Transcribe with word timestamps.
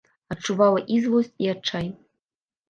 Адчувала 0.35 0.79
і 0.95 0.97
злосць, 1.03 1.29
і 1.45 1.51
адчай. 1.53 1.87